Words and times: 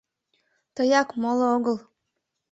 —Тыяк, 0.75 1.09
моло 1.21 1.45
огыл!.. 1.55 1.77